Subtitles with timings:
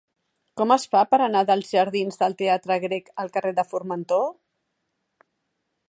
[0.59, 4.27] Com es fa per anar dels jardins del Teatre Grec al carrer de Formentor?